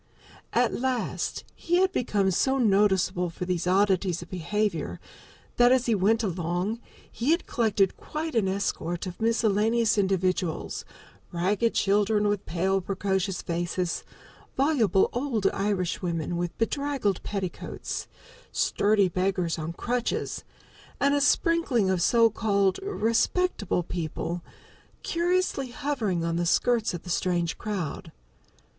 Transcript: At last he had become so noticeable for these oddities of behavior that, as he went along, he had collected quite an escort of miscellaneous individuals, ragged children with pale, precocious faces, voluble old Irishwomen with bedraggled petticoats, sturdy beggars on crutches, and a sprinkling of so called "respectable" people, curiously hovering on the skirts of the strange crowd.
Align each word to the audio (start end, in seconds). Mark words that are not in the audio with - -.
At 0.51 0.73
last 0.73 1.43
he 1.53 1.75
had 1.75 1.91
become 1.91 2.31
so 2.31 2.57
noticeable 2.57 3.29
for 3.29 3.45
these 3.45 3.67
oddities 3.67 4.23
of 4.23 4.31
behavior 4.31 4.99
that, 5.57 5.71
as 5.71 5.85
he 5.85 5.93
went 5.93 6.23
along, 6.23 6.79
he 7.11 7.29
had 7.29 7.45
collected 7.45 7.97
quite 7.97 8.33
an 8.33 8.47
escort 8.47 9.05
of 9.05 9.21
miscellaneous 9.21 9.99
individuals, 9.99 10.85
ragged 11.31 11.75
children 11.75 12.27
with 12.27 12.47
pale, 12.47 12.81
precocious 12.81 13.43
faces, 13.43 14.03
voluble 14.57 15.07
old 15.13 15.45
Irishwomen 15.53 16.35
with 16.35 16.57
bedraggled 16.57 17.21
petticoats, 17.21 18.07
sturdy 18.51 19.07
beggars 19.07 19.59
on 19.59 19.71
crutches, 19.71 20.43
and 20.99 21.13
a 21.13 21.21
sprinkling 21.21 21.91
of 21.91 22.01
so 22.01 22.31
called 22.31 22.79
"respectable" 22.81 23.83
people, 23.83 24.41
curiously 25.03 25.67
hovering 25.69 26.23
on 26.25 26.37
the 26.37 26.47
skirts 26.47 26.95
of 26.95 27.03
the 27.03 27.11
strange 27.11 27.59
crowd. 27.59 28.11